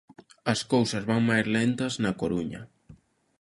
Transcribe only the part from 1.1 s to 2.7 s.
máis lentas na Coruña.